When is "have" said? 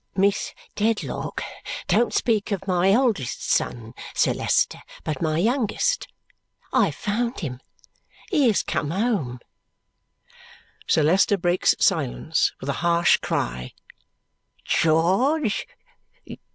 6.85-6.95